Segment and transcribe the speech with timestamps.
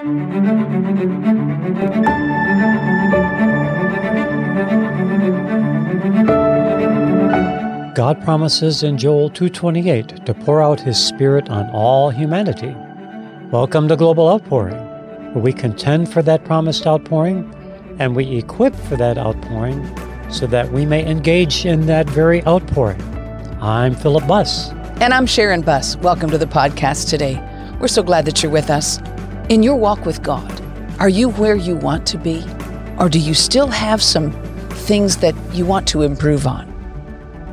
[0.00, 0.08] God
[8.24, 12.74] promises in Joel 2:28 to pour out his spirit on all humanity.
[13.50, 14.78] Welcome to Global Outpouring,
[15.34, 17.54] where we contend for that promised outpouring
[17.98, 19.86] and we equip for that outpouring
[20.30, 23.02] so that we may engage in that very outpouring.
[23.60, 24.70] I'm Philip Buss.
[25.02, 25.96] And I'm Sharon Buss.
[25.96, 27.38] Welcome to the podcast today.
[27.78, 28.98] We're so glad that you're with us.
[29.50, 30.62] In your walk with God,
[31.00, 32.44] are you where you want to be?
[33.00, 34.30] Or do you still have some
[34.86, 36.72] things that you want to improve on?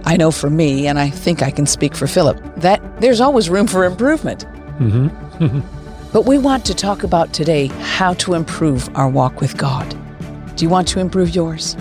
[0.06, 3.50] I know for me, and I think I can speak for Philip, that there's always
[3.50, 4.46] room for improvement.
[4.78, 5.60] Mm-hmm.
[6.14, 9.90] but we want to talk about today how to improve our walk with God.
[10.56, 11.76] Do you want to improve yours?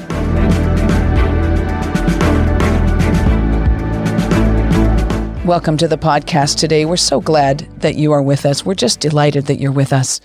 [5.47, 6.87] Welcome to the podcast today.
[6.87, 8.67] We're so glad that you are with us.
[8.67, 10.21] We're just delighted that you're with us.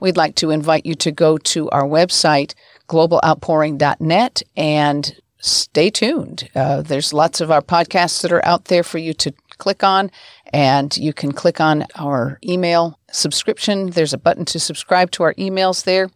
[0.00, 2.52] We'd like to invite you to go to our website,
[2.86, 6.50] globaloutpouring.net, and stay tuned.
[6.54, 10.10] Uh, there's lots of our podcasts that are out there for you to click on,
[10.52, 13.86] and you can click on our email subscription.
[13.92, 16.10] There's a button to subscribe to our emails there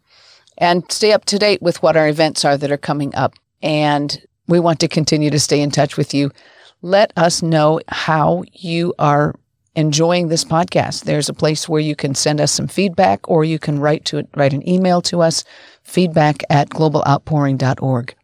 [0.58, 3.32] and stay up to date with what our events are that are coming up.
[3.62, 6.30] And we want to continue to stay in touch with you.
[6.82, 9.34] Let us know how you are
[9.76, 11.04] enjoying this podcast.
[11.04, 14.26] There's a place where you can send us some feedback or you can write to
[14.34, 15.44] write an email to us,
[15.82, 18.14] feedback at globaloutpouring.org.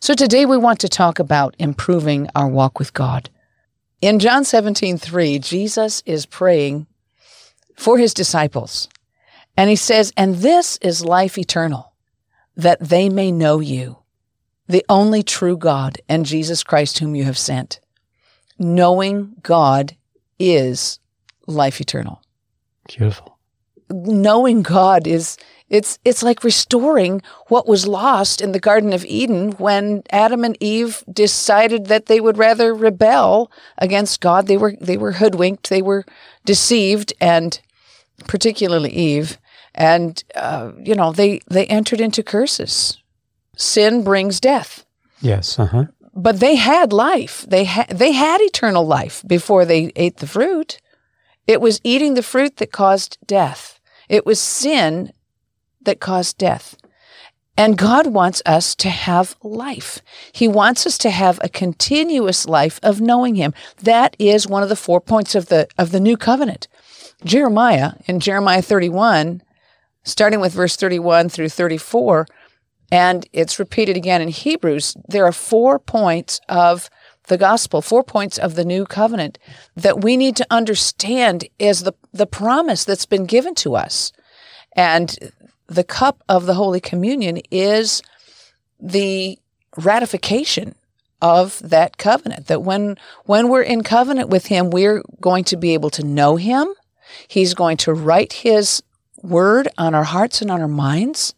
[0.00, 3.30] So today we want to talk about improving our walk with God.
[4.00, 6.88] In John 17, 3, Jesus is praying
[7.76, 8.88] for his disciples.
[9.56, 11.94] And he says, And this is life eternal,
[12.56, 13.98] that they may know you,
[14.66, 17.78] the only true God, and Jesus Christ, whom you have sent.
[18.58, 19.96] Knowing God
[20.38, 20.98] is
[21.46, 22.22] life eternal.
[22.88, 23.38] Beautiful.
[23.90, 25.36] Knowing God is
[25.68, 30.56] it's it's like restoring what was lost in the Garden of Eden when Adam and
[30.60, 34.46] Eve decided that they would rather rebel against God.
[34.46, 36.04] They were they were hoodwinked, they were
[36.44, 37.60] deceived, and
[38.26, 39.38] particularly Eve,
[39.74, 43.02] and uh, you know they they entered into curses.
[43.56, 44.84] Sin brings death.
[45.20, 45.58] Yes.
[45.58, 45.84] Uh huh.
[46.14, 47.44] But they had life.
[47.48, 50.80] They had they had eternal life before they ate the fruit.
[51.46, 53.80] It was eating the fruit that caused death.
[54.08, 55.12] It was sin
[55.82, 56.76] that caused death.
[57.56, 60.02] And God wants us to have life.
[60.32, 63.54] He wants us to have a continuous life of knowing Him.
[63.82, 66.66] That is one of the four points of the, of the new covenant.
[67.24, 69.40] Jeremiah, in Jeremiah 31,
[70.02, 72.26] starting with verse 31 through 34,
[72.94, 76.88] and it's repeated again in Hebrews, there are four points of
[77.26, 79.36] the gospel, four points of the new covenant
[79.74, 84.12] that we need to understand as the, the promise that's been given to us.
[84.76, 85.32] And
[85.66, 88.00] the cup of the Holy Communion is
[88.78, 89.40] the
[89.76, 90.76] ratification
[91.20, 95.74] of that covenant that when when we're in covenant with him we're going to be
[95.74, 96.68] able to know him.
[97.26, 98.84] He's going to write his
[99.20, 101.34] word on our hearts and on our minds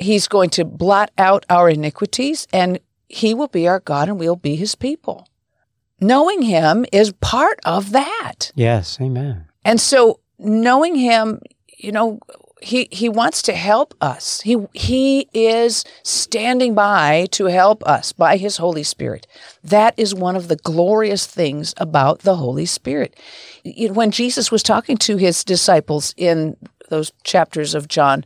[0.00, 4.36] he's going to blot out our iniquities and he will be our God and we'll
[4.36, 5.28] be his people
[6.00, 11.40] knowing him is part of that yes amen and so knowing him
[11.76, 12.18] you know
[12.60, 14.40] he he wants to help us.
[14.42, 19.26] He he is standing by to help us by his Holy Spirit.
[19.64, 23.18] That is one of the glorious things about the Holy Spirit.
[23.64, 26.56] When Jesus was talking to his disciples in
[26.88, 28.24] those chapters of John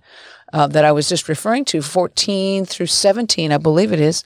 [0.55, 4.23] uh, that I was just referring to, 14 through 17, I believe it is,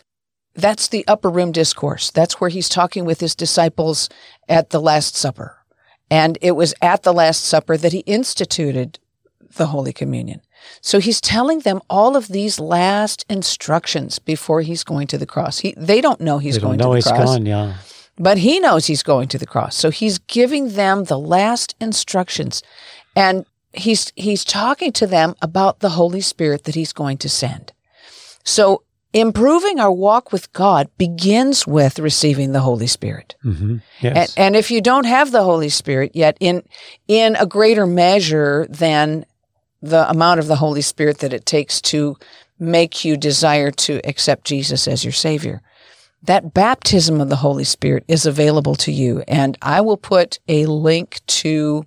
[0.55, 2.11] that's the upper room discourse.
[2.11, 4.11] That's where he's talking with his disciples
[4.47, 5.56] at the Last Supper.
[6.11, 8.99] And it was at the Last Supper that he instituted
[9.56, 10.43] the Holy Communion.
[10.83, 15.61] So he's telling them all of these last instructions before he's going to the cross.
[15.61, 17.25] He, they don't know he's they going know to the he's cross.
[17.25, 17.77] Gone, yeah.
[18.19, 19.77] But he knows he's going to the cross.
[19.77, 22.62] So he's giving them the last instructions.
[23.17, 27.73] And he's he's talking to them about the Holy Spirit that he's going to send.
[28.44, 28.82] So
[29.12, 33.37] improving our walk with God begins with receiving the Holy Spirit.
[33.44, 33.79] Mm-hmm.
[34.00, 34.35] Yes.
[34.37, 36.62] And, and if you don't have the Holy Spirit yet, in
[37.06, 39.25] in a greater measure than
[39.81, 42.17] the amount of the Holy Spirit that it takes to
[42.59, 45.62] make you desire to accept Jesus as your Savior.
[46.25, 49.23] That baptism of the Holy Spirit is available to you.
[49.29, 51.87] And I will put a link to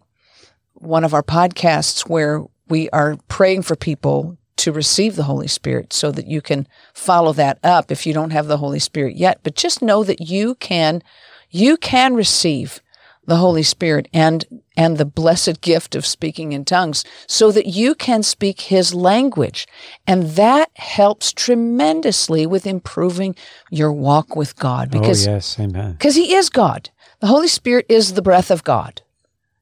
[0.81, 5.91] one of our podcasts where we are praying for people to receive the Holy Spirit
[5.91, 9.39] so that you can follow that up if you don't have the Holy Spirit yet.
[9.43, 11.01] But just know that you can,
[11.49, 12.81] you can receive
[13.25, 14.45] the Holy Spirit and
[14.75, 19.67] and the blessed gift of speaking in tongues so that you can speak his language.
[20.07, 23.35] And that helps tremendously with improving
[23.69, 25.93] your walk with God oh, because oh, yes, amen.
[25.93, 26.89] Because he is God.
[27.19, 29.01] The Holy Spirit is the breath of God.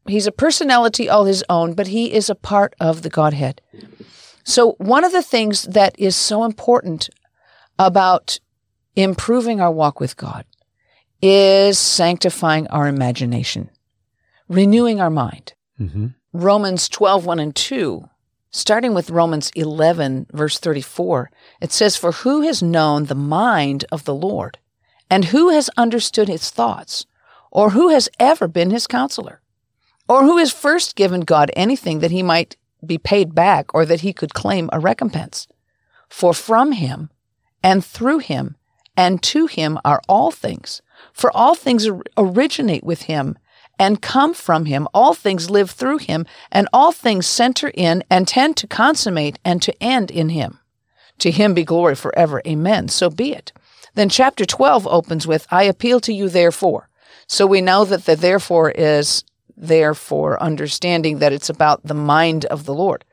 [0.10, 3.62] He's a personality all his own, but he is a part of the Godhead.
[4.44, 7.10] So, one of the things that is so important
[7.78, 8.40] about
[8.96, 10.46] improving our walk with God
[11.22, 13.70] is sanctifying our imagination,
[14.48, 15.54] renewing our mind.
[15.80, 16.08] Mm-hmm.
[16.34, 18.10] Romans 12, 1 and 2,
[18.52, 24.06] starting with Romans 11, verse 34, it says, For who has known the mind of
[24.06, 24.58] the Lord?
[25.10, 27.06] And who has understood his thoughts?
[27.52, 29.42] Or who has ever been his counselor?
[30.10, 34.02] Or who has first given God anything that he might be paid back or that
[34.02, 35.48] he could claim a recompense?
[36.10, 37.12] For from him
[37.64, 38.58] and through him
[38.98, 40.82] and to him are all things.
[41.14, 43.38] For all things originate with him
[43.80, 44.88] and come from him.
[44.94, 49.62] All things live through him, and all things center in and tend to consummate and
[49.62, 50.60] to end in him.
[51.20, 52.42] To him be glory forever.
[52.46, 52.90] Amen.
[52.90, 53.54] So be it.
[53.96, 56.90] Then chapter 12 opens with, I appeal to you therefore.
[57.28, 59.24] So we know that the therefore is
[59.60, 63.04] there for understanding that it's about the mind of the Lord.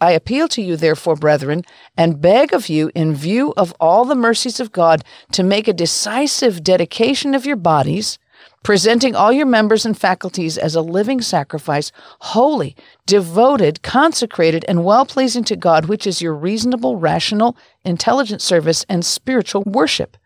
[0.00, 1.64] I appeal to you, therefore, brethren,
[1.96, 5.72] and beg of you, in view of all the mercies of God, to make a
[5.72, 8.18] decisive dedication of your bodies,
[8.62, 12.76] presenting all your members and faculties as a living sacrifice, holy,
[13.06, 19.04] devoted, consecrated, and well pleasing to God, which is your reasonable, rational, intelligent service and
[19.04, 20.16] spiritual worship.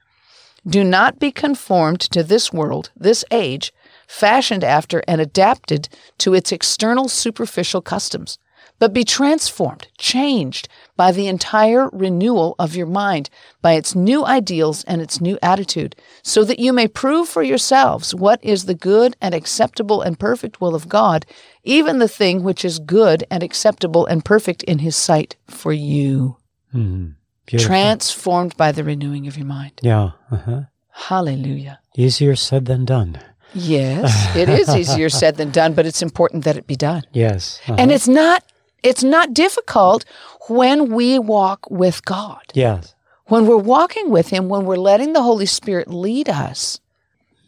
[0.66, 3.72] Do not be conformed to this world, this age,
[4.12, 5.88] fashioned after and adapted
[6.18, 8.38] to its external superficial customs
[8.82, 13.30] but be transformed, changed by the entire renewal of your mind,
[13.60, 15.94] by its new ideals and its new attitude,
[16.24, 20.60] so that you may prove for yourselves what is the good and acceptable and perfect
[20.60, 21.24] will of God,
[21.62, 26.38] even the thing which is good and acceptable and perfect in His sight for you.
[26.74, 27.10] Mm-hmm.
[27.58, 29.78] Transformed by the renewing of your mind.
[29.80, 30.12] Yeah.
[30.28, 30.62] Uh-huh.
[30.90, 31.78] Hallelujah.
[31.96, 33.20] Easier said than done.
[33.54, 37.04] Yes, it is easier said than done, but it's important that it be done.
[37.12, 37.60] Yes.
[37.64, 37.76] Uh-huh.
[37.78, 38.44] And it's not
[38.82, 40.04] it's not difficult
[40.48, 42.42] when we walk with God.
[42.54, 42.94] Yes.
[43.26, 46.80] When we're walking with Him, when we're letting the Holy Spirit lead us,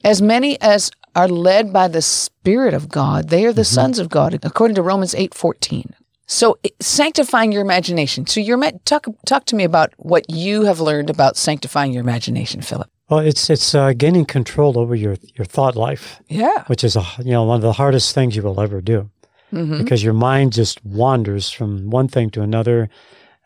[0.04, 3.74] as many as are led by the Spirit of God, they are the mm-hmm.
[3.74, 5.94] sons of God, according to Romans 8 14.
[6.26, 8.26] So sanctifying your imagination.
[8.26, 12.62] So you're talk talk to me about what you have learned about sanctifying your imagination,
[12.62, 12.90] Philip.
[13.08, 16.20] Well, it's it's uh, gaining control over your your thought life.
[16.28, 19.10] Yeah, which is a you know one of the hardest things you will ever do
[19.54, 19.78] mm-hmm.
[19.78, 22.90] because your mind just wanders from one thing to another,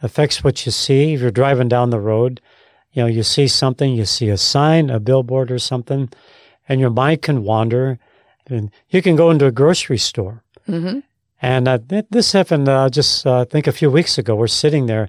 [0.03, 1.15] affects what you see.
[1.15, 2.41] If you're driving down the road,
[2.93, 6.09] you know, you see something, you see a sign, a billboard or something,
[6.69, 7.99] and your mind can wander.
[8.47, 10.43] And you can go into a grocery store.
[10.67, 11.01] Mm-hmm.
[11.43, 11.79] And uh,
[12.11, 14.35] this happened uh, just, uh, I think, a few weeks ago.
[14.35, 15.09] We're sitting there,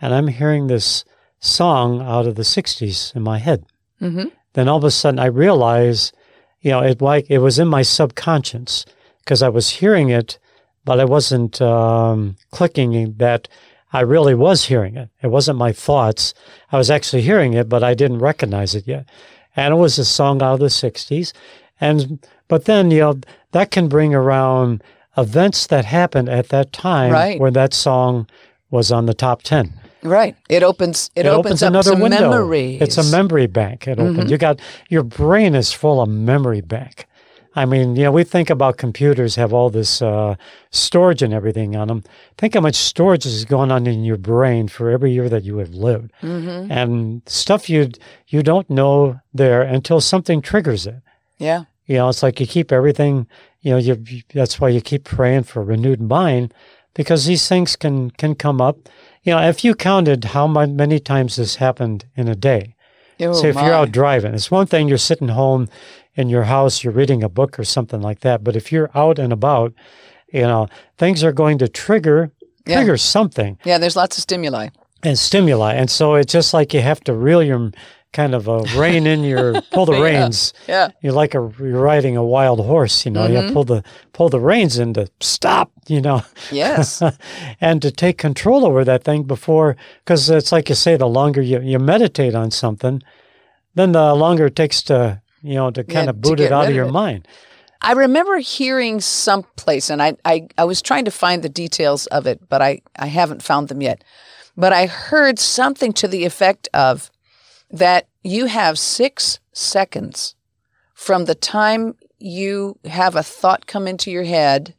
[0.00, 1.04] and I'm hearing this
[1.40, 3.66] song out of the 60s in my head.
[4.00, 4.28] Mm-hmm.
[4.54, 6.12] Then all of a sudden, I realize,
[6.60, 8.84] you know, it like it was in my subconscious
[9.20, 10.38] because I was hearing it,
[10.84, 13.48] but I wasn't um, clicking that
[13.92, 15.10] I really was hearing it.
[15.22, 16.34] It wasn't my thoughts.
[16.70, 19.08] I was actually hearing it, but I didn't recognize it yet.
[19.54, 21.32] And it was a song out of the 60s.
[21.80, 23.20] And, but then, you know,
[23.52, 24.82] that can bring around
[25.16, 27.40] events that happened at that time right.
[27.40, 28.28] where that song
[28.70, 29.72] was on the top 10.
[30.06, 30.36] Right.
[30.48, 32.30] It opens it, it opens, opens up another window.
[32.30, 32.80] memories.
[32.80, 33.86] It's a memory bank.
[33.86, 34.18] It opens.
[34.18, 34.28] Mm-hmm.
[34.28, 37.06] You got your brain is full of memory bank.
[37.58, 40.36] I mean, you know, we think about computers have all this uh,
[40.70, 42.04] storage and everything on them.
[42.36, 45.56] Think how much storage is going on in your brain for every year that you
[45.56, 46.70] have lived, mm-hmm.
[46.70, 47.90] and stuff you
[48.28, 51.00] you don't know there until something triggers it.
[51.38, 53.26] Yeah, you know, it's like you keep everything.
[53.62, 56.52] You know, you that's why you keep praying for a renewed mind
[56.92, 58.88] because these things can can come up.
[59.26, 62.76] You know, if you counted how many times this happened in a day.
[63.18, 63.64] Oh, Say if my.
[63.64, 65.68] you're out driving, it's one thing you're sitting home
[66.14, 68.44] in your house, you're reading a book or something like that.
[68.44, 69.74] But if you're out and about,
[70.32, 72.30] you know, things are going to trigger
[72.66, 72.96] trigger yeah.
[72.96, 73.58] something.
[73.64, 74.68] Yeah, there's lots of stimuli.
[75.02, 75.74] And stimuli.
[75.74, 77.72] And so it's just like you have to reel your
[78.16, 80.02] kind of a rein in your pull the yeah.
[80.02, 80.54] reins.
[80.66, 80.88] Yeah.
[81.02, 83.28] You're like a you're riding a wild horse, you know.
[83.28, 83.48] Mm-hmm.
[83.48, 86.22] You pull the pull the reins in to stop, you know.
[86.50, 87.02] Yes.
[87.60, 91.42] and to take control over that thing before because it's like you say, the longer
[91.42, 93.02] you, you meditate on something,
[93.74, 96.68] then the longer it takes to you know, to kind yeah, of boot it out
[96.68, 97.28] of your of mind.
[97.82, 102.26] I remember hearing someplace, and I, I, I was trying to find the details of
[102.26, 104.02] it, but I, I haven't found them yet.
[104.56, 107.10] But I heard something to the effect of
[107.70, 110.34] that you have six seconds
[110.94, 114.74] from the time you have a thought come into your head,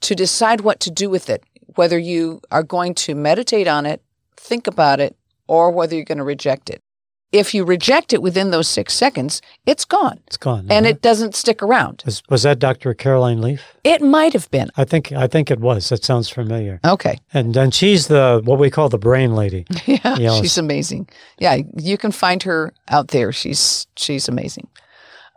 [0.00, 1.44] to decide what to do with it,
[1.76, 4.02] whether you are going to meditate on it,
[4.36, 6.82] think about it, or whether you're going to reject it.
[7.32, 10.66] If you reject it within those six seconds, it's gone It's gone.
[10.70, 10.90] and uh-huh.
[10.90, 12.02] it doesn't stick around.
[12.04, 12.92] was, was that Dr.
[12.92, 13.62] Caroline Leaf?
[13.84, 14.70] It might have been.
[14.76, 15.88] I think I think it was.
[15.88, 16.78] That sounds familiar.
[16.84, 17.18] Okay.
[17.32, 19.66] And then she's the what we call the brain lady.
[19.86, 21.08] Yeah, Yeah, she's amazing.
[21.38, 23.32] Yeah, you can find her out there.
[23.32, 24.68] She's she's amazing.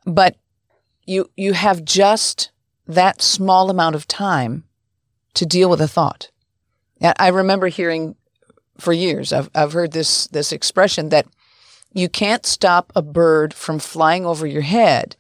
[0.06, 0.36] But
[1.06, 2.52] you you have just
[2.88, 4.66] that small amount of time
[5.34, 6.30] to deal with a thought.
[7.02, 8.16] And I remember hearing
[8.78, 11.26] for years I've I've heard this this expression that
[11.96, 15.16] you can't stop a bird from flying over your head,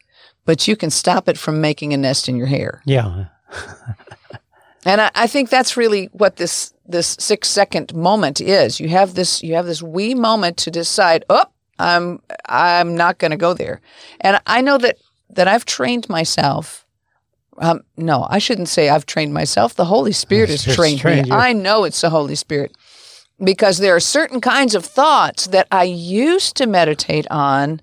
[0.46, 2.84] but you can stop it from making a nest in your hair.
[2.86, 3.26] Yeah.
[4.86, 8.80] And I, I think that's really what this this six second moment is.
[8.80, 11.46] You have this you have this wee moment to decide, oh,
[11.80, 13.82] I'm I'm not going to go there.
[14.22, 14.98] And I know that
[15.32, 16.86] that I've trained myself.
[17.58, 19.76] Um, no, I shouldn't say I've trained myself.
[19.76, 21.30] The Holy Spirit has trained, trained me.
[21.30, 21.36] you.
[21.36, 22.76] I know it's the Holy Spirit
[23.44, 27.82] because there are certain kinds of thoughts that I used to meditate on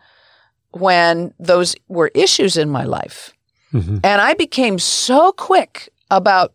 [0.71, 3.33] when those were issues in my life.
[3.71, 6.53] hmm And I became so quick about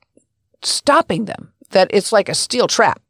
[0.63, 3.01] stopping them that it's like a steel trap.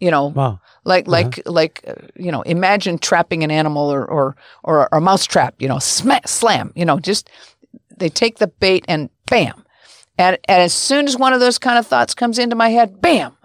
[0.00, 0.60] You know, Wow.
[0.84, 5.24] like like like uh, you know, imagine trapping an animal or or or a mouse
[5.24, 5.54] trap.
[5.58, 6.72] You know, sma- slam.
[6.74, 7.30] You know, just
[7.96, 9.64] they take the bait and bam,
[10.18, 13.00] and and as soon as one of those kind of thoughts comes into my head,
[13.00, 13.36] bam.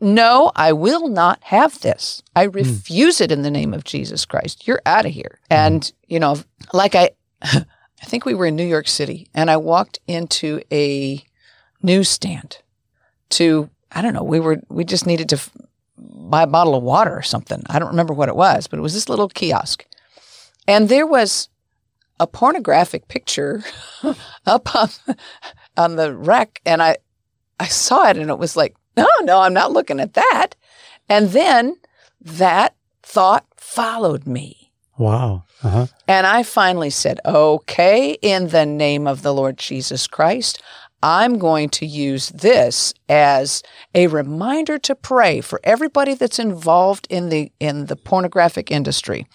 [0.00, 2.22] No, I will not have this.
[2.34, 2.52] I hmm.
[2.52, 4.66] refuse it in the name of Jesus Christ.
[4.66, 5.38] You're out of here.
[5.48, 5.54] Hmm.
[5.54, 6.38] And you know,
[6.72, 7.10] like I,
[7.42, 11.24] I think we were in New York City, and I walked into a
[11.82, 12.58] newsstand
[13.30, 14.24] to I don't know.
[14.24, 15.50] We were we just needed to f-
[15.96, 17.62] buy a bottle of water or something.
[17.68, 19.86] I don't remember what it was, but it was this little kiosk,
[20.66, 21.48] and there was
[22.18, 23.62] a pornographic picture
[24.46, 24.88] up on
[25.76, 26.96] on the rack, and I
[27.60, 30.54] I saw it, and it was like, no, no, I'm not looking at that.
[31.08, 31.76] And then
[32.20, 34.72] that thought followed me.
[34.96, 35.44] Wow.
[35.62, 35.86] Uh-huh.
[36.06, 40.62] And I finally said, okay, in the name of the Lord Jesus Christ,
[41.02, 43.62] I'm going to use this as
[43.94, 49.26] a reminder to pray for everybody that's involved in the in the pornographic industry.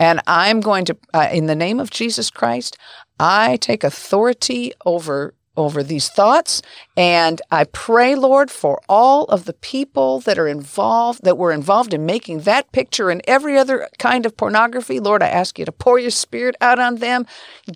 [0.00, 2.76] And I'm going to uh, in the name of Jesus Christ,
[3.20, 6.62] I take authority over over these thoughts.
[6.96, 11.94] And I pray Lord for all of the people that are involved that were involved
[11.94, 15.00] in making that picture and every other kind of pornography.
[15.00, 17.26] Lord I ask you to pour your spirit out on them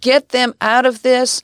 [0.00, 1.42] get them out of this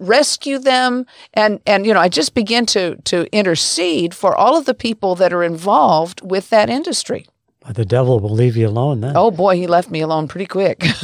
[0.00, 1.06] rescue them.
[1.34, 5.14] And and you know I just begin to to intercede for all of the people
[5.16, 7.26] that are involved with that industry
[7.68, 9.16] Uh, the devil will leave you alone then.
[9.16, 10.82] Oh boy, he left me alone pretty quick.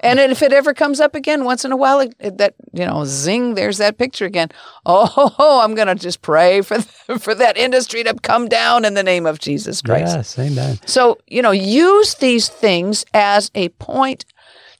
[0.00, 3.04] and if it ever comes up again, once in a while, it, that you know,
[3.04, 4.48] zing, there's that picture again.
[4.90, 6.80] Oh, I'm gonna just pray for
[7.18, 10.16] for that industry to come down in the name of Jesus Christ.
[10.16, 10.78] Yes, amen.
[10.86, 14.24] So you know, use these things as a point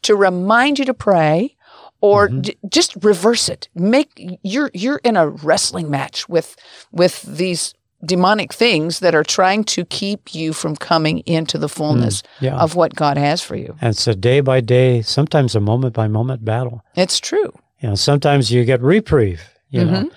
[0.03, 1.55] to remind you to pray.
[2.01, 2.43] Or mm-hmm.
[2.43, 3.69] j- just reverse it.
[3.75, 6.55] Make you're you're in a wrestling match with
[6.93, 7.75] with these
[8.05, 12.57] demonic things that are trying to keep you from coming into the fullness yeah.
[12.57, 13.77] of what God has for you.
[13.81, 16.85] And it's a day by day, sometimes a moment by moment battle.
[16.95, 17.53] It's true.
[17.81, 19.93] You know, sometimes you get reprieve, you Mm-hmm.
[19.93, 20.11] know.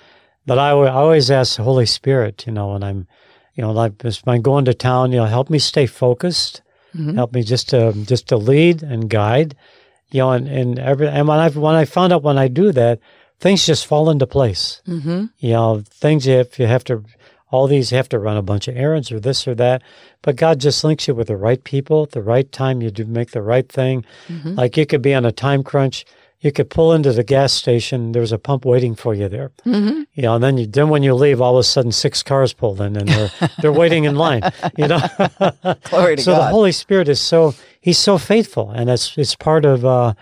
[0.46, 3.06] But I, I always ask the Holy Spirit, you know, when I'm,
[3.54, 6.62] you know, like as I'm going to town, you know, help me stay focused,
[6.96, 7.14] Mhm.
[7.14, 9.56] help me just to just to lead and guide,
[10.10, 12.72] you know, and and every and when I when I found out when I do
[12.72, 12.98] that,
[13.40, 14.82] things just fall into place.
[14.88, 15.26] Mm-hmm.
[15.38, 17.04] You know, things if you have to,
[17.52, 19.82] all these have to run a bunch of errands or this or that,
[20.22, 22.82] but God just links you with the right people at the right time.
[22.82, 24.04] You do make the right thing.
[24.28, 24.56] Mhm.
[24.56, 26.04] Like you could be on a time crunch.
[26.40, 28.10] You could pull into the gas station.
[28.10, 29.52] There's a pump waiting for you there.
[29.64, 30.00] Mm-hmm.
[30.14, 32.52] You know, and then you then when you leave, all of a sudden six cars
[32.52, 33.30] pull in and they're
[33.60, 34.42] they're waiting in line.
[34.76, 34.98] You know,
[35.90, 39.64] Glory to so the Holy Spirit is so he's so faithful, and it's it's part
[39.64, 40.14] of uh,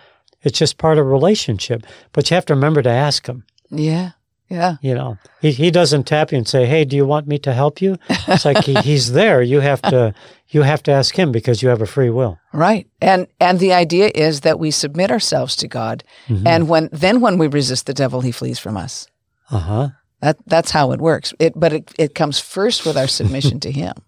[0.42, 1.87] it's just part of relationship.
[2.12, 3.44] But you have to remember to ask him.
[3.70, 4.10] yeah.
[4.50, 4.76] Yeah.
[4.83, 7.52] You know, he he doesn't tap you and say, "Hey, do you want me to
[7.52, 9.40] help you?" It's like he, he's there.
[9.40, 10.12] You have to
[10.49, 12.38] you have to ask him because you have a free will.
[12.52, 12.88] Right.
[13.00, 16.02] And and the idea is that we submit ourselves to God.
[16.26, 16.47] Mm-hmm.
[16.47, 19.07] And when then when we resist the devil, he flees from us.
[19.50, 19.88] Uh huh.
[20.21, 21.33] That that's how it works.
[21.38, 23.95] It but it, it comes first with our submission to him.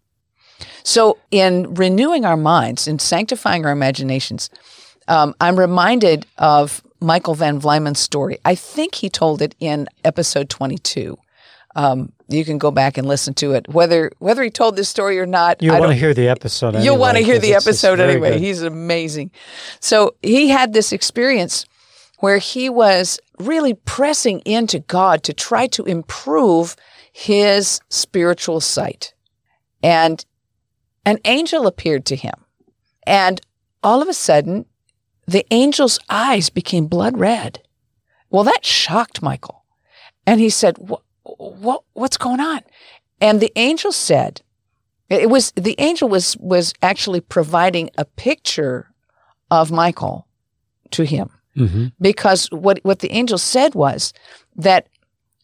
[0.85, 4.51] So in renewing our minds, in sanctifying our imaginations,
[5.07, 8.39] um, I'm reminded of Michael Van Vlymen's story.
[8.45, 11.19] I think he told it in episode 22.
[11.75, 13.67] Um, you can go back and listen to it.
[13.69, 16.75] Whether whether he told this story or not, You want to hear the episode.
[16.75, 18.33] You'll anyway, want to hear the episode anyway.
[18.33, 18.41] good.
[18.41, 19.31] He's amazing.
[19.81, 21.65] So he had this experience
[22.19, 26.77] where he was really pressing into God to try to improve
[27.13, 29.15] his spiritual sight.
[29.83, 30.25] And
[31.05, 32.35] an angel appeared to him.
[33.07, 33.41] And
[33.83, 34.67] all of a sudden,
[35.27, 37.61] the angel's eyes became blood red.
[38.31, 39.65] Well, that shocked Michael.
[40.27, 42.61] And he said, what, what, what's going on?
[43.21, 44.43] And the angel said,
[45.09, 48.91] it was, the angel was, was actually providing a picture
[49.51, 50.27] of Michael
[50.93, 51.31] to him.
[51.57, 51.89] Mm-hmm.
[52.01, 54.15] Because what, what the angel said was
[54.57, 54.89] that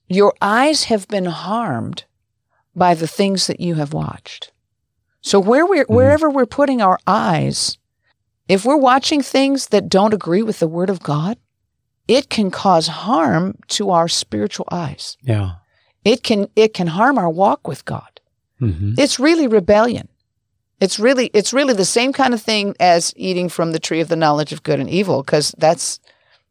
[0.09, 2.05] your eyes have been harmed
[2.75, 4.53] by the things that you have watched.
[5.21, 7.77] So where we're, wherever we're putting our eyes,
[8.49, 11.39] if we're watching things that don't agree with the word of God,
[12.09, 15.17] it can cause harm to our spiritual eyes.
[15.23, 15.53] Yeah.
[16.05, 18.21] It can it can harm our walk with God.
[18.61, 18.95] Mm-hmm.
[18.97, 20.09] It's really rebellion.
[20.81, 24.09] It's really it's really the same kind of thing as eating from the tree of
[24.09, 26.01] the knowledge of good and evil because that's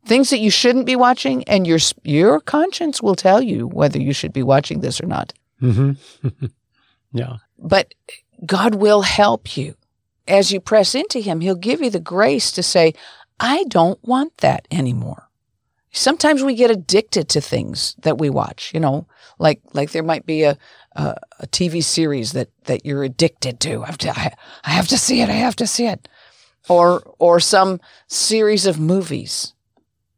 [0.06, 4.14] things that you shouldn't be watching and your your conscience will tell you whether you
[4.14, 5.34] should be watching this or not.
[5.62, 6.46] Mm-hmm.
[7.12, 7.38] yeah.
[7.58, 7.94] But
[8.46, 9.76] God will help you.
[10.28, 12.94] As you press into him, he'll give you the grace to say,
[13.40, 15.30] I don't want that anymore.
[15.92, 19.08] Sometimes we get addicted to things that we watch, you know,
[19.40, 20.58] like like there might be a
[20.96, 23.84] a, a TV series that that you're addicted to.
[23.84, 25.30] I have to I, I have to see it.
[25.30, 26.08] I have to see it.
[26.70, 29.54] Or or some series of movies.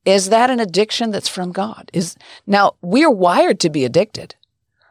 [0.05, 1.89] Is that an addiction that's from God?
[1.93, 2.15] Is
[2.47, 4.35] now we're wired to be addicted,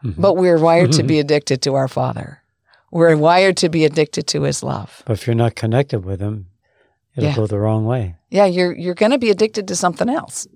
[0.04, 0.14] Mhm.
[0.16, 2.42] but we're wired to be addicted to our Father.
[2.90, 5.02] We're wired to be addicted to His love.
[5.06, 6.46] But if you're not connected with him,
[7.16, 7.36] it'll Yeah.
[7.36, 8.16] go the wrong way.
[8.30, 10.46] Yeah, you're you're going to be addicted to something else.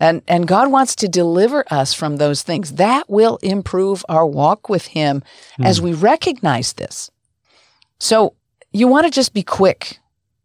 [0.00, 2.74] And and God wants to deliver us from those things.
[2.74, 5.22] That will improve our walk with him
[5.60, 5.84] as hmm.
[5.84, 7.10] we recognize this.
[7.98, 8.34] So,
[8.72, 9.98] you want to just be quick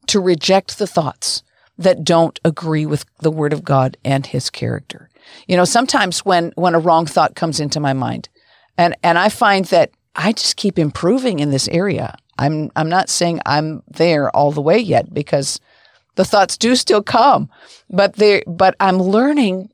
[0.07, 1.43] to reject the thoughts
[1.77, 5.09] that don't agree with the word of God and his character.
[5.47, 8.29] You know, sometimes when when a wrong thought comes into my mind
[8.77, 12.15] and and I find that I just keep improving in this area.
[12.37, 15.59] I'm I'm not saying I'm there all the way yet because
[16.15, 17.49] the thoughts do still come,
[17.89, 19.69] but they but I'm learning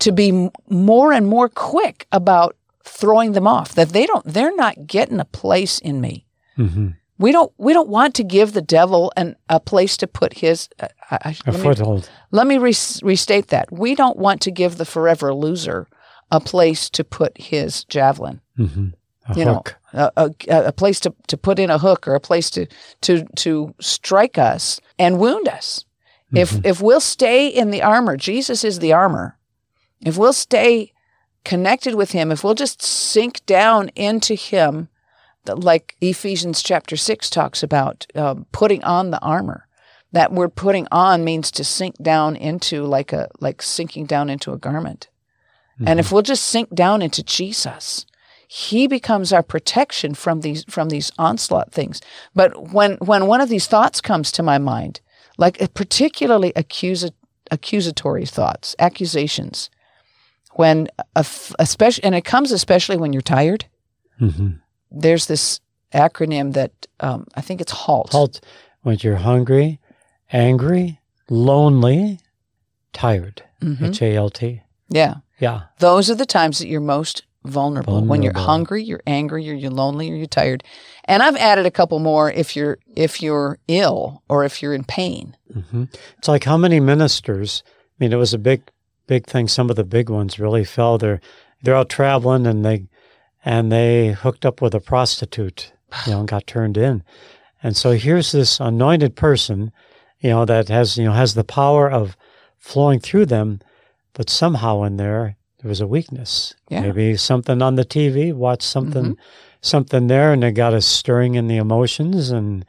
[0.00, 3.74] to be more and more quick about throwing them off.
[3.74, 6.26] That they don't they're not getting a place in me.
[6.56, 10.34] hmm We don't we don't want to give the devil an, a place to put
[10.34, 10.68] his.
[10.80, 12.10] Uh, I, A let, me, foothold.
[12.32, 15.86] let me re- restate that we don't want to give the forever loser
[16.30, 18.40] a place to put his javelin.
[18.56, 18.88] hmm
[19.28, 22.20] A You know, a, a, a place to, to put in a hook or a
[22.20, 22.66] place to
[23.02, 25.84] to to strike us and wound us.
[26.32, 29.38] If if we'll stay in the armor, Jesus is the armor.
[30.00, 30.92] If we'll stay
[31.44, 34.88] connected with Him, if we'll just sink down into Him,
[35.46, 39.68] like Ephesians chapter six talks about, um, putting on the armor.
[40.12, 44.52] That word "putting on" means to sink down into, like a like sinking down into
[44.52, 45.08] a garment.
[45.86, 48.06] And if we'll just sink down into Jesus,
[48.56, 52.00] he becomes our protection from these from these onslaught things.
[52.34, 55.00] But when when one of these thoughts comes to my mind,
[55.38, 57.10] like uh, particularly accusa-
[57.50, 59.70] accusatory thoughts, accusations,
[60.52, 60.86] when
[61.16, 63.64] a f- especially and it comes especially when you're tired.
[64.20, 64.50] hmm
[65.02, 65.60] There's this
[65.92, 68.12] acronym that um, I think it's HALT.
[68.12, 68.40] Halt
[68.82, 69.80] when you're hungry,
[70.32, 72.20] angry, lonely,
[72.92, 73.42] tired.
[73.60, 73.88] Mhm.
[73.88, 74.62] H A L T.
[74.88, 75.60] Yeah, Yeah.
[75.80, 78.02] those are the times that you're most vulnerable.
[78.02, 80.64] When you're hungry, you're angry, or you're lonely, or you're tired.
[81.04, 84.84] And I've added a couple more if you're if you're ill or if you're in
[84.84, 85.36] pain.
[85.52, 85.84] hmm
[86.18, 87.62] It's like how many ministers?
[87.66, 88.62] I mean, it was a big,
[89.06, 89.48] big thing.
[89.48, 90.98] Some of the big ones really fell.
[90.98, 91.20] They're
[91.62, 92.86] they're out traveling and they
[93.44, 95.72] and they hooked up with a prostitute,
[96.06, 97.02] you know, and got turned in.
[97.62, 99.72] And so here's this anointed person,
[100.20, 102.16] you know, that has you know has the power of
[102.58, 103.60] flowing through them,
[104.14, 106.54] but somehow in there there was a weakness.
[106.68, 106.82] Yeah.
[106.82, 109.16] Maybe something on the TV, watch something
[109.62, 112.66] something there, and it got us stirring in the emotions and.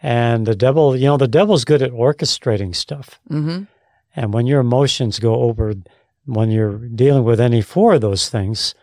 [0.00, 3.18] And the devil, you know, the devil's good at orchestrating stuff.
[3.26, 3.62] hmm
[4.14, 5.74] And when your emotions go over,
[6.24, 8.76] when you're dealing with any four of those things,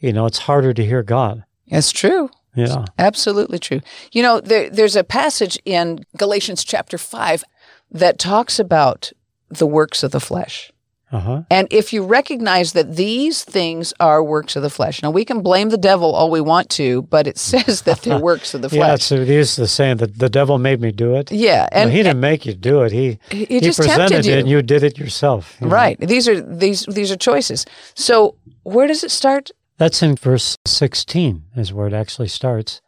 [0.00, 1.44] you know, it's harder to hear God.
[1.68, 2.30] It's true.
[2.56, 2.84] Yeah.
[2.98, 3.80] Absolutely true.
[4.10, 7.44] You know, there, there's a passage in Galatians chapter 5
[7.92, 9.12] that talks about
[9.48, 10.72] the works of the flesh.
[11.12, 11.42] Uh huh.
[11.50, 15.40] And if you recognize that these things are works of the flesh, now we can
[15.40, 18.68] blame the devil all we want to, but it says that they're works of the
[18.68, 18.80] flesh.
[18.88, 18.96] Yeah.
[18.96, 21.30] So there's the saying that the devil made me do it.
[21.30, 22.90] Yeah, Well, and he didn't make you do it.
[22.92, 24.38] He he, he just presented tempted it, you.
[24.38, 25.56] and you did it yourself.
[25.60, 25.72] you know.
[25.72, 25.98] Right.
[26.00, 27.66] These are these these are choices.
[27.94, 29.50] So where does it start?
[29.78, 32.80] That's in verse 16, is where it actually starts.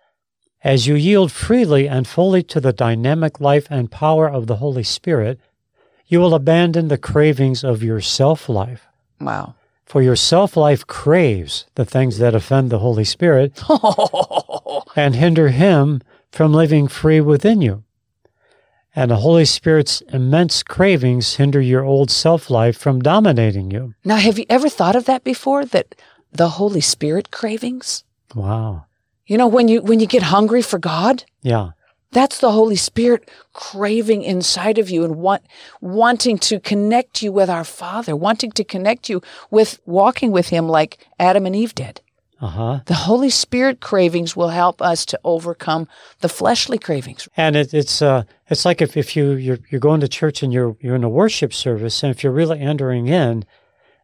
[0.65, 4.83] As you yield freely and fully to the dynamic life and power of the Holy
[4.83, 5.39] Spirit,
[6.09, 8.87] You will abandon the cravings of your self life.
[9.21, 9.55] Wow.
[9.85, 13.63] For your self life craves the things that offend the Holy Spirit
[14.97, 16.01] and hinder Him
[16.33, 17.85] from living free within you.
[18.97, 23.95] And the Holy Spirit's immense cravings hinder your old self life from dominating you.
[24.05, 25.65] now, have you ever thought of that before?
[25.65, 25.95] That
[26.33, 28.05] the Holy Spirit cravings?
[28.35, 28.87] Wow.
[29.27, 31.71] You know, when you when you get hungry for God, Yeah.
[32.11, 35.43] That's the Holy Spirit craving inside of you and want
[35.81, 40.69] wanting to connect you with our Father, wanting to connect you with walking with Him
[40.69, 42.01] like Adam and Eve did.
[42.41, 42.81] Uh huh.
[42.87, 45.89] The Holy Spirit cravings will help us to overcome
[46.21, 47.29] the fleshly cravings.
[47.37, 50.53] And it, it's uh, it's like if, if you you're, you're going to church and
[50.53, 53.45] you're you're in a worship service, and if you're really entering in,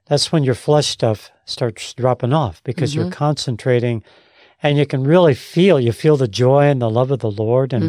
[0.07, 4.03] that's when your flesh stuff starts dropping off because you're concentrating,
[4.65, 7.73] and you can really feel you feel the joy and the love of the Lord.
[7.73, 7.85] And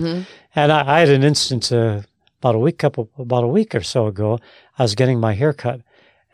[0.55, 2.03] and I, I had an instance uh,
[2.39, 4.39] about a week couple about a week or so ago.
[4.77, 5.81] I was getting my hair cut,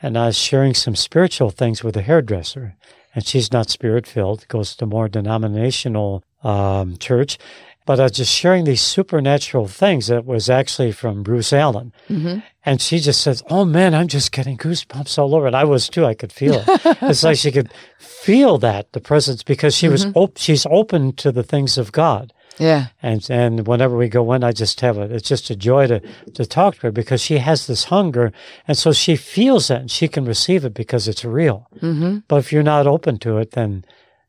[0.01, 2.75] and I was sharing some spiritual things with a hairdresser,
[3.13, 7.37] and she's not spirit filled, goes to more denominational um, church.
[7.85, 11.91] But I was just sharing these supernatural things that was actually from Bruce Allen.
[12.09, 12.39] Mm-hmm.
[12.63, 15.47] And she just says, Oh man, I'm just getting goosebumps all over.
[15.47, 16.05] And I was too.
[16.05, 16.65] I could feel it.
[17.01, 20.17] it's like she could feel that, the presence, because she was mm-hmm.
[20.17, 22.33] op- she's open to the things of God.
[22.59, 22.87] Yeah.
[23.01, 25.99] And and whenever we go in, I just have a it's just a joy to
[26.33, 28.31] to talk to her because she has this hunger,
[28.67, 31.67] and so she feels it and she can receive it because it's real.
[31.77, 32.19] Mm-hmm.
[32.27, 33.85] But if you're not open to it, then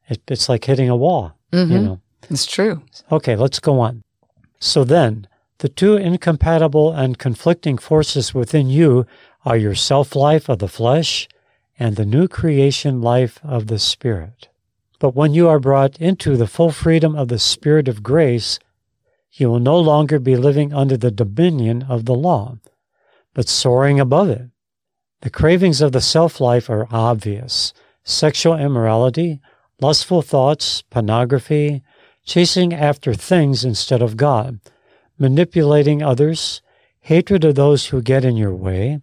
[0.09, 1.37] it, it's like hitting a wall.
[1.53, 1.85] You mm-hmm.
[1.85, 2.01] know.
[2.31, 2.83] It's true.
[3.11, 4.03] Okay, let's go on.
[4.59, 5.27] So then,
[5.59, 9.07] the two incompatible and conflicting forces within you
[9.45, 11.29] are your self life of the flesh
[11.79, 14.49] and the new creation life of the Spirit.
[14.99, 18.59] But when you are brought into the full freedom of the Spirit of grace,
[19.33, 22.59] you will no longer be living under the dominion of the law,
[23.35, 24.51] but soaring above it.
[25.23, 27.73] The cravings of the self life are obvious
[28.05, 29.41] sexual immorality,
[29.81, 31.83] lustful thoughts, pornography,
[32.25, 34.61] chasing after things instead of God,
[35.19, 36.63] manipulating others,
[37.01, 39.01] hatred of those who get in your way,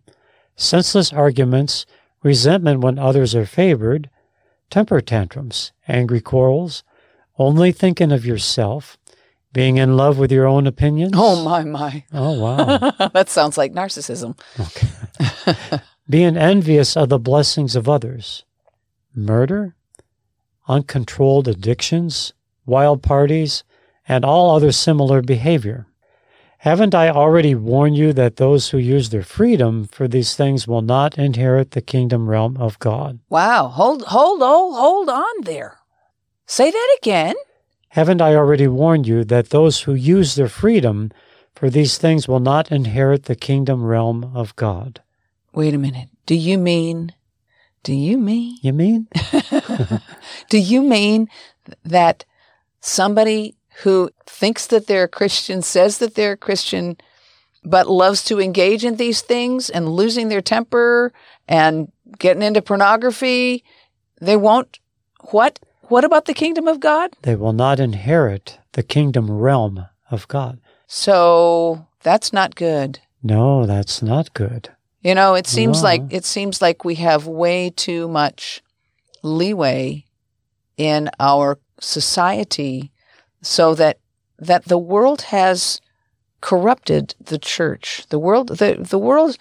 [0.55, 1.85] senseless arguments,
[2.23, 4.09] resentment when others are favored,
[4.69, 6.83] temper tantrums, angry quarrels,
[7.37, 8.97] only thinking of yourself,
[9.51, 11.13] being in love with your own opinions.
[11.15, 12.03] Oh my my.
[12.13, 13.09] Oh, wow.
[13.13, 14.39] that sounds like narcissism.
[14.59, 15.79] Okay.
[16.09, 18.43] being envious of the blessings of others,
[19.15, 19.75] murder,
[20.67, 22.33] uncontrolled addictions,
[22.69, 23.63] wild parties,
[24.07, 25.87] and all other similar behavior.
[26.59, 30.81] Haven't I already warned you that those who use their freedom for these things will
[30.81, 33.19] not inherit the kingdom realm of God?
[33.29, 33.69] Wow.
[33.69, 35.77] Hold hold oh hold on there.
[36.45, 37.35] Say that again.
[37.89, 41.11] Haven't I already warned you that those who use their freedom
[41.55, 45.01] for these things will not inherit the kingdom realm of God?
[45.53, 46.09] Wait a minute.
[46.25, 47.13] Do you mean
[47.83, 49.07] do you mean You mean?
[50.49, 51.29] do you mean
[51.85, 52.25] that
[52.81, 56.97] somebody who thinks that they're a Christian, says that they're a Christian,
[57.63, 61.13] but loves to engage in these things and losing their temper
[61.47, 63.63] and getting into pornography,
[64.21, 64.79] they won't
[65.31, 65.59] what?
[65.83, 67.15] What about the kingdom of God?
[67.23, 70.59] They will not inherit the kingdom realm of God.
[70.87, 72.99] So that's not good.
[73.23, 74.69] No, that's not good.
[75.01, 75.89] You know, it seems No.
[75.89, 78.61] like it seems like we have way too much
[79.23, 80.05] leeway
[80.77, 82.91] in our society
[83.41, 83.97] so that
[84.37, 85.81] that the world has
[86.41, 88.05] corrupted the church.
[88.09, 89.37] The world the the world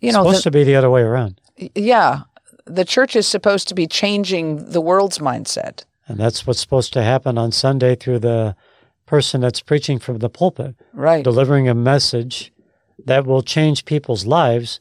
[0.00, 1.40] you it's know supposed the, to be the other way around.
[1.74, 2.20] yeah,
[2.64, 5.84] the church is supposed to be changing the world's mindset.
[6.06, 8.56] And that's what's supposed to happen on Sunday through the
[9.04, 11.22] person that's preaching from the pulpit, Right.
[11.24, 12.52] delivering a message
[13.04, 14.80] that will change people's lives,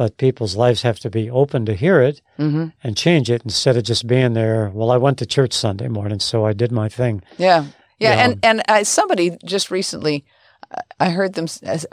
[0.00, 3.76] but people's lives have to be open to hear it hmm and change it instead
[3.76, 4.70] of just being there.
[4.72, 7.22] Well, I went to church Sunday morning, so I did my thing.
[7.36, 7.64] Yeah.
[7.98, 8.24] Yeah, Yeah.
[8.24, 10.24] and and I, somebody just recently
[10.98, 11.46] I heard them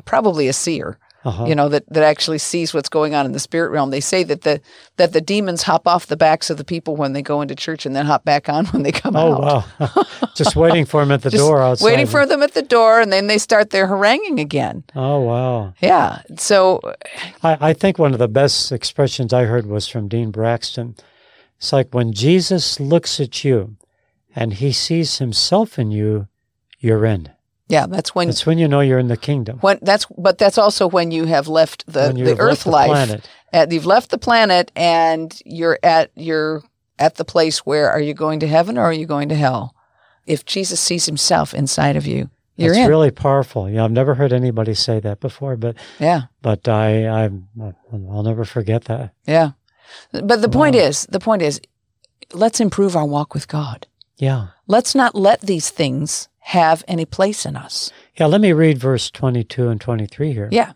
[0.06, 1.46] probably a seer Uh-huh.
[1.46, 4.24] you know that, that actually sees what's going on in the spirit realm they say
[4.24, 4.62] that the
[4.96, 7.86] that the demons hop off the backs of the people when they go into church
[7.86, 10.04] and then hop back on when they come Oh, out wow.
[10.36, 11.86] just waiting for them at the Just door outside.
[11.86, 15.74] waiting for them at the door and then they start their haranguing again Oh, wow.
[15.82, 16.80] yeah so
[17.44, 20.96] I, I think one of the best expressions I heard was from Dean Braxton.
[21.58, 23.76] It's like when Jesus looks at you
[24.36, 26.28] and he sees himself in you,
[26.80, 27.30] you're in.
[27.70, 29.58] Yeah that's when That's when you know you're in the kingdom.
[29.60, 32.70] when that's but that's also when you have left the the have earth left the
[33.16, 33.28] life.
[33.54, 36.64] At, you've left the planet and you're at you're
[37.00, 39.74] at the place where are you going to heaven or are you going to hell
[40.26, 42.90] if jesus sees himself inside of you You're That's in.
[42.90, 43.70] really powerful.
[43.70, 46.22] Yeah, I've never heard anybody say that before, but yeah.
[46.42, 47.30] but I I
[48.12, 49.12] I'll never forget that.
[49.28, 49.52] Yeah.
[50.12, 50.88] But the point Wow.
[50.90, 51.62] is, the point is,
[52.34, 53.86] let's improve our walk with God.
[54.18, 54.48] Yeah.
[54.66, 57.92] Let's not let these things have any place in us.
[58.16, 60.48] Yeah, let me read verse 22 and 23 here.
[60.50, 60.72] Yeah.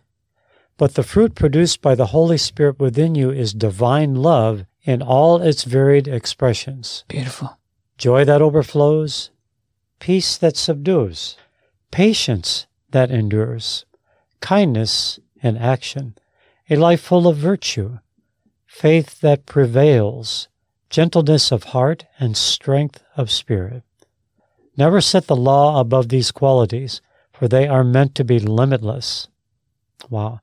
[0.76, 5.42] But the fruit produced by the Holy Spirit within you is divine love in all
[5.42, 7.58] its varied expressions Beautiful.
[7.98, 9.30] joy that overflows,
[10.00, 11.38] peace that subdues,
[11.90, 13.86] patience that endures,
[14.42, 16.18] kindness in action,
[16.70, 18.00] a life full of virtue,
[18.66, 20.50] faith that prevails,
[20.90, 23.84] gentleness of heart, and strength of spirit.
[24.82, 29.28] Never set the law above these qualities, for they are meant to be limitless.
[30.10, 30.39] Wow.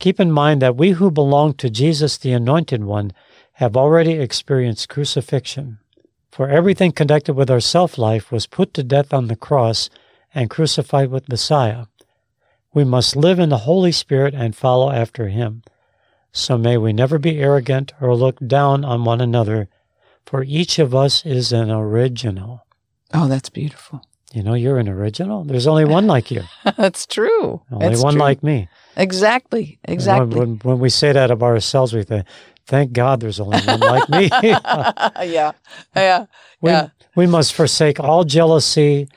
[0.00, 3.12] Keep in mind that we who belong to Jesus, the Anointed One,
[3.52, 5.78] have already experienced crucifixion.
[6.32, 9.90] For everything connected with our self life was put to death on the cross
[10.34, 11.86] and crucified with Messiah.
[12.74, 15.62] We must live in the Holy Spirit and follow after Him.
[16.32, 19.68] So may we never be arrogant or look down on one another,
[20.26, 22.64] for each of us is an original.
[23.14, 24.02] Oh, that's beautiful.
[24.34, 25.44] You know, you're an original.
[25.44, 26.42] There's only one like you,
[26.76, 27.62] that's true.
[27.72, 28.20] only That's one true.
[28.20, 28.68] like me.
[28.96, 29.78] Exactly.
[29.84, 30.38] Exactly.
[30.38, 32.26] When, when, when we say that of ourselves, we think,
[32.66, 34.28] thank God there's only one like me.
[34.42, 35.52] yeah.
[35.94, 36.26] Yeah.
[36.60, 36.88] we, Yeah.
[37.16, 39.08] we must forsake all jealousy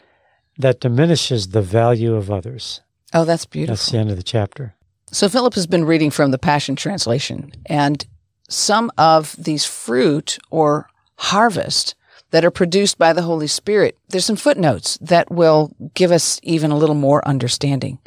[0.58, 2.80] that diminishes the value of others.
[3.14, 3.74] Oh, that's beautiful.
[3.76, 4.76] That's the end of the chapter.
[5.12, 8.06] So Philip has been reading from the Passion Translation, and
[8.48, 11.96] some of these fruit or harvest
[12.32, 16.72] that are produced by the Holy Spirit, there's some footnotes that will give us even
[16.72, 18.00] a little more understanding.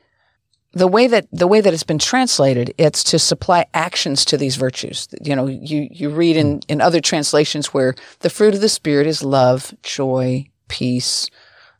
[0.73, 4.57] The way that the way that it's been translated, it's to supply actions to these
[4.57, 5.07] virtues.
[5.23, 9.07] You know, you you read in in other translations where the fruit of the Spirit
[9.07, 11.31] is love, joy, peace,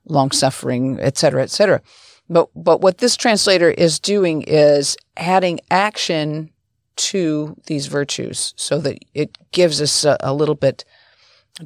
[0.07, 1.83] long suffering, etc., cetera, et cetera.
[2.31, 6.51] But but what this translator is doing is adding action
[6.97, 10.85] to these virtues so that it gives us a, a little bit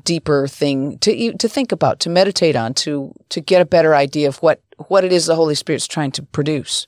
[0.05, 4.29] deeper thing to to think about, to meditate on, to to get a better idea
[4.29, 6.87] of what what it is the Holy Spirit's trying to produce.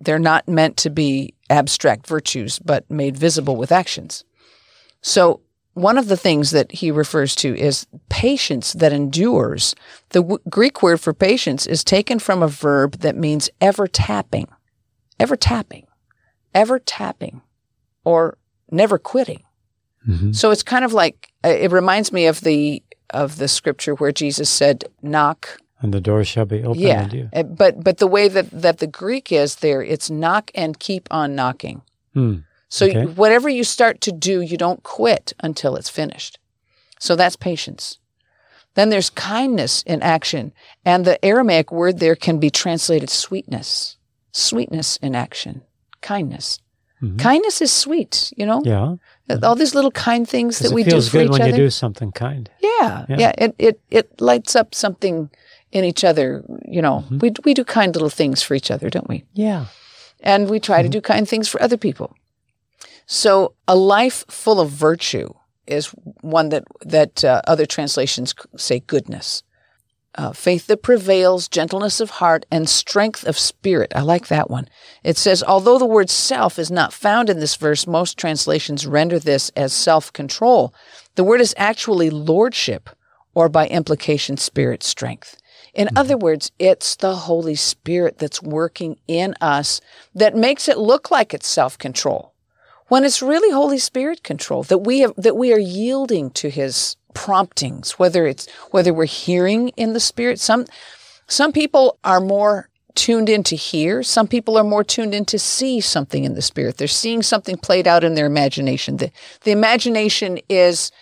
[0.00, 4.24] They're not meant to be abstract virtues, but made visible with actions.
[5.00, 5.40] So
[5.74, 9.74] one of the things that he refers to is patience that endures.
[10.10, 14.48] The w- Greek word for patience is taken from a verb that means ever tapping,
[15.18, 15.86] ever tapping,
[16.54, 17.42] ever tapping,
[18.04, 18.38] or
[18.70, 19.42] never quitting.
[20.08, 20.32] Mm-hmm.
[20.32, 24.12] So it's kind of like uh, it reminds me of the of the scripture where
[24.12, 27.28] Jesus said, "Knock." And the door shall be opened yeah, unto you.
[27.32, 31.08] Uh, but but the way that that the Greek is there, it's knock and keep
[31.10, 31.82] on knocking.
[32.14, 32.36] Hmm.
[32.68, 33.06] So Okay.
[33.06, 36.38] whatever you start to do, you don't quit until it's finished.
[36.98, 37.98] So that's patience.
[38.74, 40.52] Then there's kindness in action,
[40.84, 43.96] and the Aramaic word there can be translated sweetness.
[44.32, 45.62] Sweetness in action,
[46.00, 46.58] kindness.
[47.00, 47.18] Mhm.
[47.18, 48.62] Kindness is sweet, you know.
[48.64, 48.96] Yeah.
[49.42, 51.06] All these little kind things that we do for each other.
[51.06, 52.50] It feels good when you do something kind.
[52.60, 53.16] Yeah, Yeah.
[53.18, 53.32] yeah.
[53.38, 55.30] It, it it lights up something
[55.72, 56.44] in each other.
[56.68, 57.18] You know, Mm-hmm.
[57.20, 59.24] we we do kind little things for each other, don't we?
[59.32, 59.66] Yeah.
[60.22, 60.90] And we try to Mm-hmm.
[60.90, 62.08] do kind things for other people.
[63.06, 65.28] So a life full of virtue
[65.66, 65.86] is
[66.22, 69.42] one that that uh, other translations say goodness.
[70.16, 73.92] Uh, faith that prevails, gentleness of heart, and strength of spirit.
[73.96, 74.68] I like that one.
[75.02, 79.18] It says, although the word self is not found in this verse, most translations render
[79.18, 80.72] this as self control.
[81.16, 82.90] The word is actually lordship,
[83.34, 85.36] or by implication, spirit strength.
[85.74, 89.80] In other words, it's the Holy Spirit that's working in us
[90.14, 92.34] that makes it look like it's self control
[92.88, 96.96] when it's really Holy Spirit control that we have, that we are yielding to His
[97.14, 100.40] promptings, whether it's whether we're hearing in the Spirit.
[100.40, 100.66] Some
[101.26, 104.02] some people are more tuned in to hear.
[104.02, 106.76] Some people are more tuned in to see something in the Spirit.
[106.76, 108.98] They're seeing something played out in their imagination.
[108.98, 109.10] The
[109.42, 110.92] the imagination is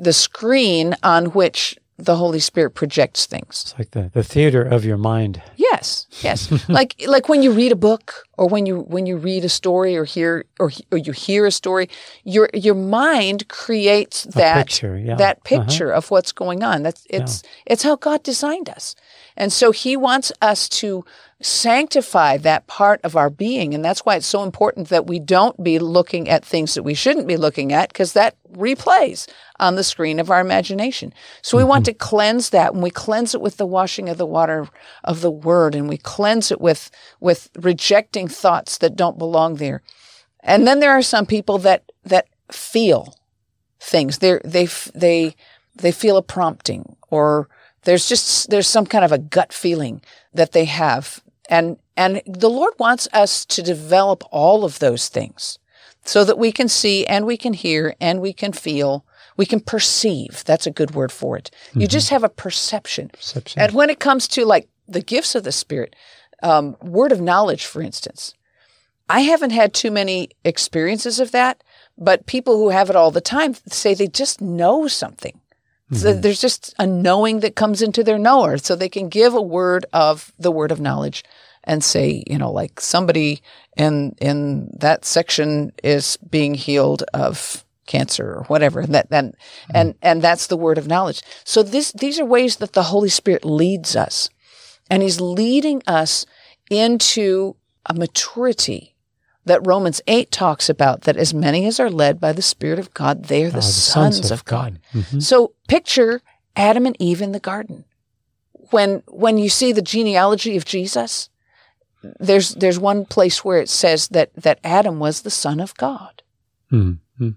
[0.00, 3.62] the screen on which the Holy Spirit projects things.
[3.66, 5.40] It's like the, the theater of your mind.
[5.56, 6.50] Yes, yes.
[6.68, 9.96] like like when you read a book or when you when you read a story
[9.96, 11.88] or hear or, or you hear a story,
[12.24, 15.16] your your mind creates that picture, yeah.
[15.16, 15.64] that Uh-huh.
[15.64, 16.82] picture of what's going on.
[16.82, 18.94] That's it's it's how God designed us.
[19.36, 21.04] And so he wants us to
[21.42, 25.62] sanctify that part of our being and that's why it's so important that we don't
[25.62, 29.28] be looking at things that we shouldn't be looking at because that replays
[29.60, 31.12] on the screen of our imagination.
[31.42, 32.08] So we want to mm-hmm.
[32.08, 34.68] cleanse that and we cleanse it with the washing of the water
[35.04, 39.82] of the word and we cleanse it with with rejecting thoughts that don't belong there.
[40.40, 43.18] And then there are some people that that feel
[43.78, 44.18] things.
[44.18, 45.36] They they they
[45.74, 47.48] they feel a prompting or
[47.86, 50.02] There's just there's some kind of a gut feeling
[50.34, 51.22] that they have.
[51.48, 55.58] And and the Lord wants us to develop all of those things
[56.04, 59.60] so that we can see and we can hear and we can feel, we can
[59.60, 60.42] perceive.
[60.44, 61.52] That's a good word for it.
[61.68, 61.82] Mm-hmm.
[61.82, 63.08] You just have a perception.
[63.08, 63.62] perception.
[63.62, 65.94] And when it comes to like the gifts of the Spirit,
[66.42, 68.34] um, word of knowledge, for instance,
[69.08, 71.62] I haven't had too many experiences of that,
[71.96, 75.40] but people who have it all the time say they just know something.
[75.90, 76.02] Mm-hmm.
[76.02, 78.58] So there's just a knowing that comes into their knower.
[78.58, 81.22] So they can give a word of the word of knowledge
[81.64, 83.42] and say, you know, like somebody
[83.76, 88.80] in in that section is being healed of cancer or whatever.
[88.80, 89.72] And that and mm-hmm.
[89.76, 91.22] and and that's the word of knowledge.
[91.44, 94.28] So this these are ways that the Holy Spirit leads us.
[94.88, 96.26] And he's leading us
[96.70, 98.95] into a maturity
[99.46, 102.92] that Romans 8 talks about that as many as are led by the Spirit of
[102.92, 104.80] God, they are the, oh, the sons, sons, of God.
[104.92, 105.02] God.
[105.02, 105.20] Mm-hmm.
[105.20, 106.20] So picture
[106.54, 107.84] Adam and Eve in the garden.
[108.70, 111.30] When when you see the genealogy of Jesus,
[112.18, 116.22] there's there's one place where it says that that Adam was the son of God.
[116.72, 117.30] Mm-hmm.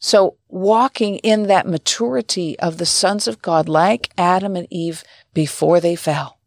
[0.00, 5.78] So walking in that maturity of the sons of God, like Adam and Eve before
[5.78, 6.39] they fell,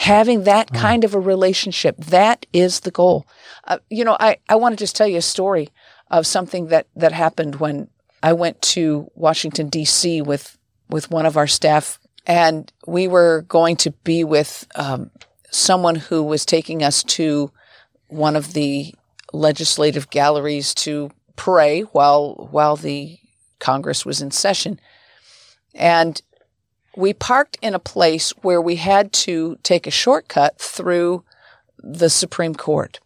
[0.00, 3.26] having that kind of a relationship, that is the goal.
[3.64, 5.68] Uh, you know, I, I want to just tell you a story
[6.10, 7.86] of something that, that happened when
[8.22, 10.22] I went to Washington, D.C.
[10.22, 10.56] with,
[10.88, 15.10] with one of our staff, and we were going to be with um,
[15.50, 17.52] someone who was taking us to
[18.08, 18.94] one of the
[19.34, 23.18] legislative galleries to pray while while the
[23.58, 24.80] Congress was in session.
[25.74, 26.20] And
[26.96, 31.24] we parked in a place where we had to take a shortcut through
[31.78, 33.00] the Supreme Court.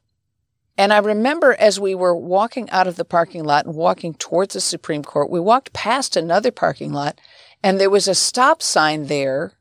[0.77, 4.55] And I remember as we were walking out of the parking lot and walking towards
[4.55, 7.21] the Supreme Court, we walked past another parking lot
[7.63, 9.53] and there was a stop sign there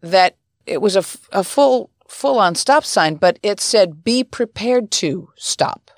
[0.00, 4.90] that it was a, a full, full on stop sign, but it said, be prepared
[4.92, 5.90] to stop.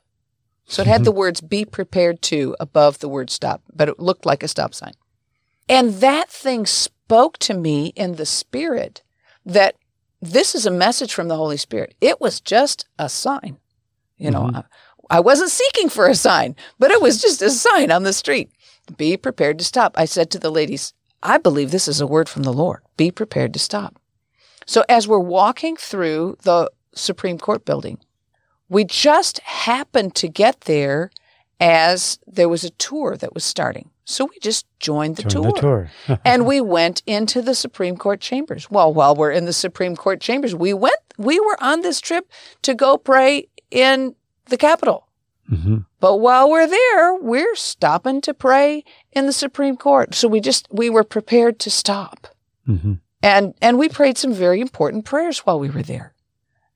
[0.64, 1.18] So it had the mm-hmm.
[1.18, 4.94] words be prepared to above the word stop, but it looked like a stop sign.
[5.68, 6.66] And that thing
[7.06, 9.04] spoke to me in the spirit
[9.44, 9.76] that
[10.20, 11.94] this is a message from the Holy Spirit.
[12.00, 13.58] It was just a sign.
[14.16, 14.56] You know, mm-hmm.
[14.56, 18.12] I, I wasn't seeking for a sign, but it was just a sign on the
[18.12, 18.50] street.
[18.96, 19.94] Be prepared to stop.
[19.96, 22.80] I said to the ladies, I believe this is a word from the Lord.
[22.96, 24.00] Be prepared to stop.
[24.66, 27.98] So as we're walking through the Supreme Court building,
[28.68, 31.12] we just happened to get there
[31.60, 33.90] as there was a tour that was starting.
[34.04, 35.90] So we just joined the joined tour.
[36.06, 36.20] The tour.
[36.24, 38.70] and we went into the Supreme Court chambers.
[38.70, 42.30] Well, while we're in the Supreme Court chambers, we went, we were on this trip
[42.62, 44.14] to go pray in
[44.46, 45.08] the Capitol.
[45.50, 45.78] Mm-hmm.
[46.00, 50.14] But while we're there, we're stopping to pray in the Supreme Court.
[50.14, 52.28] So we just, we were prepared to stop.
[52.68, 52.94] Mm-hmm.
[53.22, 56.14] And, and we prayed some very important prayers while we were there.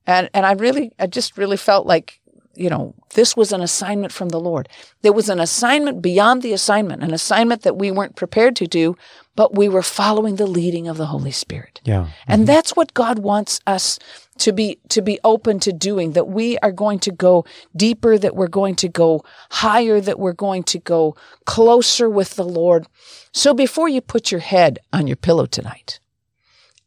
[0.07, 2.20] And, and I really, I just really felt like
[2.55, 4.67] you know, this was an assignment from the Lord.
[5.01, 8.97] There was an assignment beyond the assignment, an assignment that we weren't prepared to do,
[9.35, 11.81] but we were following the leading of the Holy Spirit.
[11.83, 12.07] Yeah.
[12.27, 12.45] And mm-hmm.
[12.47, 13.99] that's what God wants us
[14.37, 18.35] to be to be open to doing that we are going to go deeper that
[18.35, 22.87] we're going to go higher that we're going to go closer with the Lord.
[23.31, 25.99] So before you put your head on your pillow tonight,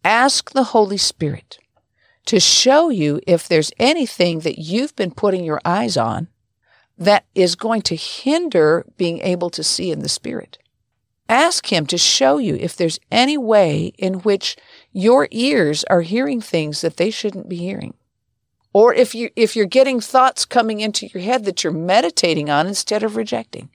[0.05, 1.59] ask the Holy Spirit
[2.27, 6.29] to show you if there's anything that you've been putting your eyes on
[6.97, 10.59] that is going to hinder being able to see in the Spirit.
[11.29, 14.57] Ask Him to show you if there's any way in which
[14.93, 17.95] your ears are hearing things that they shouldn't be hearing.
[18.73, 22.67] Or if you if you're getting thoughts coming into your head that you're meditating on
[22.67, 23.71] instead of rejecting.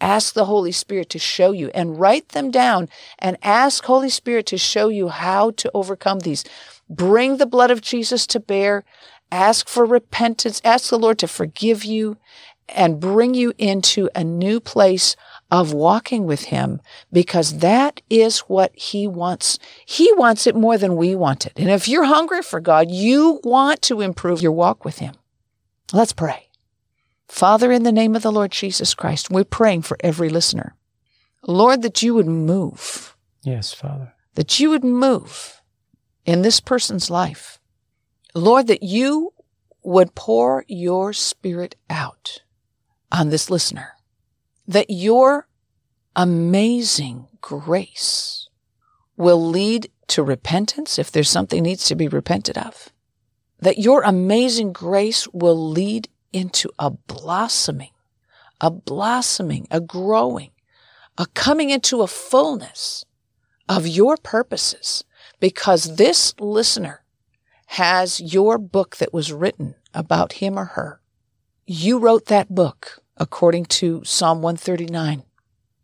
[0.00, 2.88] Ask the Holy Spirit to show you and write them down
[3.18, 6.44] and ask Holy Spirit to show you how to overcome these.
[6.90, 8.84] Bring the blood of Jesus to bear.
[9.30, 10.60] Ask for repentance.
[10.64, 12.16] Ask the Lord to forgive you
[12.68, 15.14] and bring you into a new place
[15.52, 16.80] of walking with Him
[17.12, 19.58] because that is what He wants.
[19.86, 21.52] He wants it more than we want it.
[21.56, 25.14] And if you're hungry for God, you want to improve your walk with Him.
[25.92, 26.48] Let's pray.
[27.28, 30.74] Father, in the name of the Lord Jesus Christ, we're praying for every listener.
[31.46, 33.16] Lord, that you would move.
[33.42, 34.12] Yes, Father.
[34.34, 35.59] That you would move
[36.30, 37.58] in this person's life.
[38.36, 39.34] Lord, that you
[39.82, 42.42] would pour your spirit out
[43.10, 43.94] on this listener,
[44.68, 45.48] that your
[46.14, 48.48] amazing grace
[49.16, 52.90] will lead to repentance if there's something needs to be repented of,
[53.58, 57.90] that your amazing grace will lead into a blossoming,
[58.60, 60.50] a blossoming, a growing,
[61.18, 63.04] a coming into a fullness
[63.68, 65.02] of your purposes
[65.40, 67.02] because this listener
[67.66, 71.00] has your book that was written about him or her.
[71.66, 75.24] You wrote that book according to Psalm 139.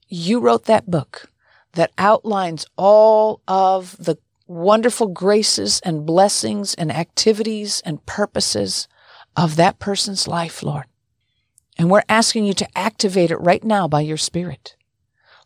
[0.09, 1.31] You wrote that book
[1.73, 8.89] that outlines all of the wonderful graces and blessings and activities and purposes
[9.37, 10.87] of that person's life, Lord.
[11.79, 14.77] And we're asking you to activate it right now by your Spirit.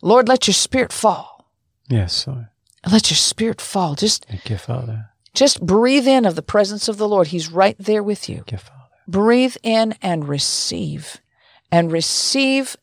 [0.01, 1.51] Lord, let your Spirit fall.
[1.89, 2.47] Yes, Lord.
[2.89, 3.95] Let your Spirit fall.
[3.95, 5.09] Just, Thank you, Father.
[5.33, 7.27] just breathe in of the presence of the Lord.
[7.27, 8.37] He's right there with you.
[8.37, 8.77] Thank you, Father.
[9.07, 11.21] Breathe in and receive,
[11.71, 12.75] and receive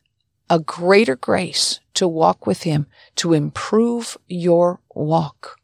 [0.49, 5.57] a greater grace to walk with Him, to improve your walk.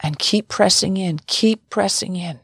[0.00, 2.40] And keep pressing in, keep pressing in.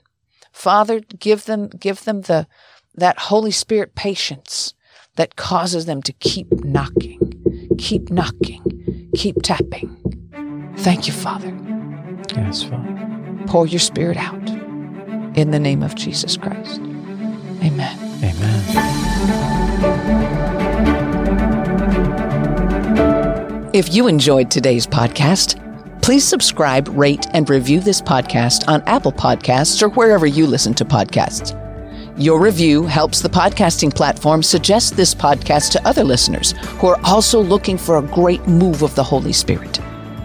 [0.53, 2.47] Father, give them, give them the,
[2.95, 4.74] that Holy Spirit patience
[5.16, 10.08] that causes them to keep knocking, keep knocking, keep tapping.
[10.79, 11.55] Thank you, Father.
[12.35, 13.45] Yes, Father.
[13.47, 14.49] Pour your Spirit out
[15.37, 16.81] in the name of Jesus Christ.
[17.62, 17.99] Amen.
[18.22, 18.89] Amen.
[23.74, 25.62] If you enjoyed today's podcast,
[26.03, 30.85] please subscribe, rate, and review this podcast on Apple Podcasts or wherever you listen to
[30.85, 31.55] podcasts.
[32.16, 37.41] Your review helps the podcasting platform suggest this podcast to other listeners who are also
[37.41, 39.78] looking for a great move of the Holy Spirit.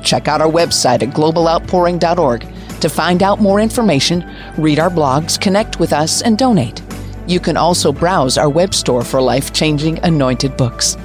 [0.04, 2.48] Check out our website at globaloutpouring.org
[2.82, 6.82] to find out more information, read our blogs, connect with us, and donate.
[7.28, 10.98] You can also browse our web store for life changing anointed books.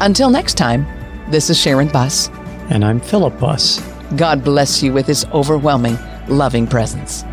[0.00, 0.86] Until next time,
[1.30, 2.28] this is Sharon Buss.
[2.70, 3.80] And I'm Philip Buss.
[4.16, 7.24] God bless you with his overwhelming, loving presence.